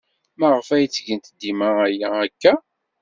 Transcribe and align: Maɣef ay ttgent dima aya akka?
Maɣef 0.39 0.67
ay 0.75 0.85
ttgent 0.87 1.33
dima 1.39 1.69
aya 1.87 2.09
akka? 2.25 2.53